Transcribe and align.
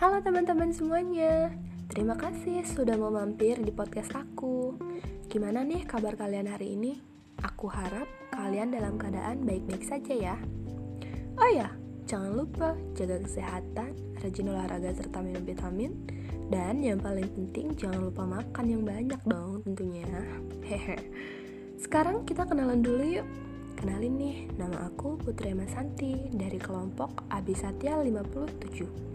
Halo 0.00 0.16
teman-teman 0.24 0.72
semuanya. 0.72 1.52
Terima 1.92 2.16
kasih 2.16 2.64
sudah 2.64 2.96
mau 2.96 3.12
mampir 3.12 3.60
di 3.60 3.68
podcast 3.68 4.16
aku. 4.16 4.72
Gimana 5.28 5.60
nih 5.60 5.84
kabar 5.84 6.16
kalian 6.16 6.48
hari 6.48 6.72
ini? 6.72 6.96
Aku 7.44 7.68
harap 7.68 8.08
kalian 8.32 8.72
dalam 8.72 8.96
keadaan 8.96 9.44
baik-baik 9.44 9.84
saja 9.84 10.16
ya. 10.16 10.36
Oh 11.36 11.50
ya, 11.52 11.68
jangan 12.08 12.32
lupa 12.32 12.80
jaga 12.96 13.20
kesehatan, 13.20 13.92
rajin 14.24 14.48
olahraga 14.48 14.88
serta 14.96 15.20
minum 15.20 15.44
vitamin. 15.44 15.92
Dan 16.48 16.80
yang 16.80 16.96
paling 16.96 17.28
penting 17.36 17.76
jangan 17.76 18.08
lupa 18.08 18.24
makan 18.24 18.72
yang 18.72 18.88
banyak 18.88 19.20
dong 19.28 19.60
tentunya. 19.68 20.08
Hehe. 20.64 20.96
Sekarang 21.76 22.24
kita 22.24 22.48
kenalan 22.48 22.80
dulu 22.80 23.20
yuk. 23.20 23.28
Kenalin 23.76 24.16
nih, 24.16 24.48
nama 24.56 24.88
aku 24.88 25.20
Putri 25.20 25.52
Masanti 25.52 26.32
dari 26.32 26.56
kelompok 26.56 27.28
Abisatya 27.28 28.00
57 28.00 29.10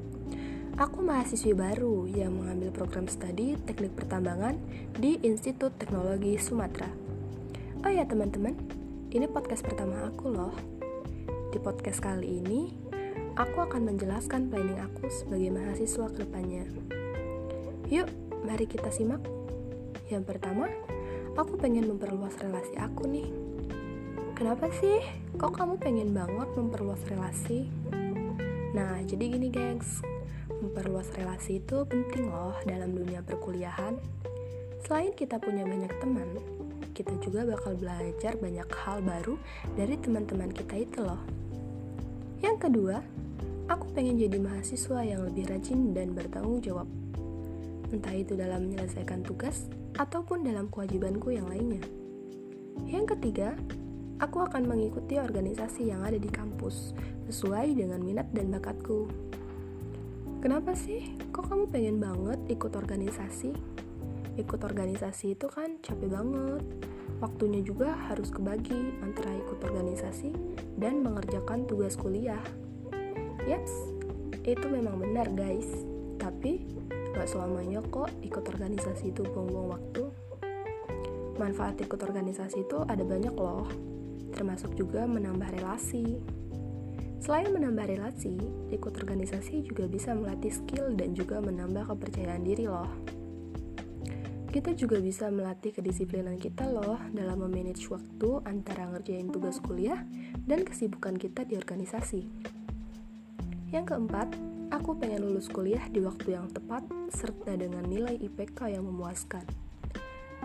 Aku 0.75 0.99
mahasiswi 0.99 1.55
baru 1.55 2.03
yang 2.03 2.35
mengambil 2.35 2.67
program 2.67 3.07
studi 3.07 3.55
teknik 3.63 3.95
pertambangan 3.95 4.59
di 4.99 5.15
Institut 5.23 5.71
Teknologi 5.79 6.35
Sumatera. 6.35 6.91
Oh 7.79 7.87
ya 7.87 8.03
teman-teman, 8.03 8.59
ini 9.07 9.23
podcast 9.23 9.63
pertama 9.63 10.03
aku 10.03 10.35
loh. 10.35 10.51
Di 11.55 11.63
podcast 11.63 12.03
kali 12.03 12.43
ini, 12.43 12.75
aku 13.39 13.63
akan 13.63 13.87
menjelaskan 13.87 14.51
planning 14.51 14.75
aku 14.83 15.07
sebagai 15.07 15.55
mahasiswa 15.55 16.11
ke 16.11 16.27
depannya. 16.27 16.67
Yuk, 17.87 18.11
mari 18.43 18.67
kita 18.67 18.91
simak. 18.91 19.23
Yang 20.11 20.27
pertama, 20.27 20.67
aku 21.39 21.55
pengen 21.55 21.87
memperluas 21.87 22.35
relasi 22.43 22.75
aku 22.75 23.07
nih. 23.07 23.31
Kenapa 24.35 24.67
sih? 24.75 24.99
Kok 25.39 25.55
kamu 25.55 25.79
pengen 25.79 26.11
banget 26.11 26.51
memperluas 26.51 26.99
relasi? 27.07 27.71
Nah, 28.75 28.99
jadi 29.07 29.39
gini 29.39 29.47
gengs, 29.47 30.03
memperluas 30.49 31.09
relasi 31.17 31.61
itu 31.63 31.85
penting 31.85 32.29
loh 32.29 32.55
dalam 32.65 32.93
dunia 32.93 33.21
perkuliahan. 33.25 33.97
Selain 34.85 35.13
kita 35.17 35.41
punya 35.41 35.65
banyak 35.65 35.93
teman, 35.97 36.29
kita 36.95 37.11
juga 37.19 37.43
bakal 37.43 37.75
belajar 37.75 38.37
banyak 38.37 38.69
hal 38.71 39.03
baru 39.03 39.35
dari 39.75 39.99
teman-teman 39.99 40.53
kita 40.53 40.75
itu 40.79 40.99
loh. 41.03 41.19
Yang 42.39 42.69
kedua, 42.69 43.01
aku 43.67 43.89
pengen 43.97 44.21
jadi 44.21 44.37
mahasiswa 44.37 45.01
yang 45.01 45.25
lebih 45.25 45.49
rajin 45.49 45.91
dan 45.91 46.13
bertanggung 46.13 46.61
jawab. 46.61 46.87
Entah 47.89 48.15
itu 48.15 48.37
dalam 48.37 48.69
menyelesaikan 48.69 49.25
tugas 49.25 49.65
ataupun 49.97 50.45
dalam 50.45 50.69
kewajibanku 50.69 51.33
yang 51.33 51.49
lainnya. 51.49 51.81
Yang 52.85 53.17
ketiga, 53.17 53.55
aku 54.19 54.43
akan 54.43 54.67
mengikuti 54.67 55.19
organisasi 55.19 55.91
yang 55.91 56.03
ada 56.03 56.19
di 56.19 56.27
kampus 56.27 56.95
sesuai 57.31 57.75
dengan 57.75 58.03
minat 58.03 58.27
dan 58.35 58.51
bakatku. 58.51 59.07
Kenapa 60.45 60.77
sih? 60.77 61.01
Kok 61.33 61.49
kamu 61.49 61.65
pengen 61.73 61.97
banget 61.97 62.37
ikut 62.53 62.77
organisasi? 62.77 63.49
Ikut 64.37 64.61
organisasi 64.61 65.33
itu 65.33 65.49
kan 65.49 65.81
capek 65.81 66.05
banget. 66.05 66.61
Waktunya 67.17 67.65
juga 67.65 67.97
harus 68.05 68.29
kebagi 68.29 69.01
antara 69.01 69.33
ikut 69.41 69.57
organisasi 69.57 70.37
dan 70.77 71.01
mengerjakan 71.01 71.65
tugas 71.65 71.97
kuliah. 71.97 72.37
Yaps, 73.49 73.73
itu 74.45 74.69
memang 74.69 75.01
benar 75.01 75.33
guys. 75.33 75.65
Tapi 76.21 76.61
gak 77.17 77.25
selamanya 77.25 77.81
kok 77.89 78.13
ikut 78.21 78.45
organisasi 78.45 79.17
itu 79.17 79.25
buang-buang 79.25 79.81
waktu. 79.81 80.03
Manfaat 81.41 81.81
ikut 81.81 81.97
organisasi 82.05 82.69
itu 82.69 82.85
ada 82.85 83.01
banyak 83.01 83.33
loh, 83.33 83.65
termasuk 84.29 84.77
juga 84.77 85.09
menambah 85.09 85.57
relasi. 85.57 86.21
Selain 87.25 87.49
menambah 87.49 87.89
relasi, 87.89 88.37
ikut 88.69 89.01
organisasi 89.01 89.65
juga 89.65 89.89
bisa 89.89 90.13
melatih 90.13 90.53
skill 90.53 90.93
dan 90.93 91.17
juga 91.17 91.41
menambah 91.41 91.89
kepercayaan 91.89 92.45
diri 92.45 92.69
loh. 92.69 92.85
Kita 94.53 94.77
juga 94.77 95.01
bisa 95.01 95.33
melatih 95.33 95.73
kedisiplinan 95.73 96.37
kita 96.37 96.69
loh 96.69 97.01
dalam 97.17 97.41
memanage 97.41 97.89
waktu 97.89 98.45
antara 98.45 98.93
ngerjain 98.93 99.33
tugas 99.33 99.57
kuliah 99.57 100.05
dan 100.45 100.61
kesibukan 100.69 101.17
kita 101.17 101.49
di 101.49 101.57
organisasi. 101.57 102.29
Yang 103.73 103.85
keempat, 103.89 104.29
aku 104.69 104.93
pengen 104.93 105.25
lulus 105.25 105.49
kuliah 105.49 105.81
di 105.89 106.05
waktu 106.05 106.37
yang 106.37 106.45
tepat 106.53 106.85
serta 107.09 107.57
dengan 107.57 107.89
nilai 107.89 108.21
IPK 108.21 108.77
yang 108.77 108.85
memuaskan. 108.85 109.49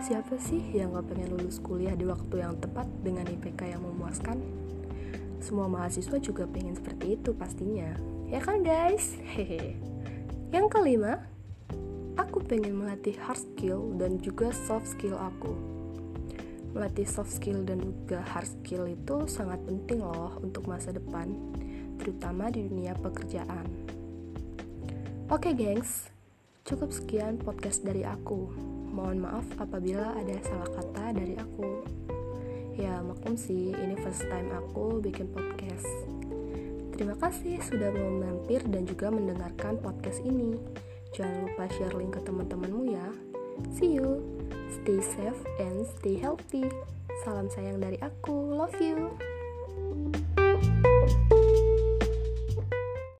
Siapa 0.01 0.33
sih 0.41 0.73
yang 0.73 0.97
gak 0.97 1.13
pengen 1.13 1.37
lulus 1.37 1.61
kuliah 1.61 1.93
di 1.93 2.09
waktu 2.09 2.41
yang 2.41 2.57
tepat 2.57 2.89
dengan 3.05 3.29
IPK 3.29 3.69
yang 3.69 3.85
memuaskan? 3.85 4.41
Semua 5.41 5.65
mahasiswa 5.65 6.21
juga 6.21 6.45
pengen 6.45 6.77
seperti 6.77 7.17
itu 7.17 7.33
pastinya. 7.33 7.97
Ya 8.29 8.37
kan 8.37 8.61
guys? 8.61 9.17
Hehe. 9.25 9.75
Yang 10.53 10.69
kelima, 10.69 11.25
aku 12.13 12.45
pengen 12.45 12.77
melatih 12.77 13.17
hard 13.19 13.41
skill 13.41 13.97
dan 13.97 14.21
juga 14.21 14.53
soft 14.53 14.85
skill 14.93 15.17
aku. 15.17 15.57
Melatih 16.71 17.09
soft 17.09 17.33
skill 17.33 17.65
dan 17.65 17.81
juga 17.81 18.23
hard 18.23 18.47
skill 18.47 18.87
itu 18.87 19.27
sangat 19.27 19.59
penting 19.65 19.99
loh 20.05 20.39
untuk 20.39 20.69
masa 20.69 20.93
depan, 20.93 21.33
terutama 21.99 22.47
di 22.53 22.69
dunia 22.69 22.95
pekerjaan. 22.95 23.67
Oke 25.27 25.51
gengs, 25.57 26.07
cukup 26.63 26.93
sekian 26.93 27.41
podcast 27.41 27.83
dari 27.83 28.05
aku. 28.05 28.51
Mohon 28.91 29.17
maaf 29.23 29.47
apabila 29.59 30.15
ada 30.15 30.35
salah 30.43 30.69
kata 30.71 31.15
dari 31.15 31.35
aku. 31.35 31.83
Ya 32.79 33.03
maklum 33.03 33.35
sih, 33.35 33.75
ini 33.75 33.95
first 33.99 34.23
time 34.31 34.47
aku 34.55 35.03
bikin 35.03 35.27
podcast. 35.31 35.87
Terima 36.95 37.17
kasih 37.17 37.59
sudah 37.65 37.91
mau 37.91 38.23
mampir 38.23 38.63
dan 38.69 38.87
juga 38.87 39.11
mendengarkan 39.11 39.81
podcast 39.81 40.21
ini. 40.23 40.55
Jangan 41.11 41.49
lupa 41.49 41.67
share 41.75 41.95
link 41.97 42.15
ke 42.15 42.21
teman-temanmu 42.23 42.93
ya. 42.93 43.07
See 43.75 43.99
you. 43.99 44.23
Stay 44.71 45.03
safe 45.03 45.41
and 45.59 45.83
stay 45.99 46.15
healthy. 46.15 46.69
Salam 47.27 47.51
sayang 47.51 47.83
dari 47.83 47.99
aku. 47.99 48.55
Love 48.55 48.79
you. 48.79 49.11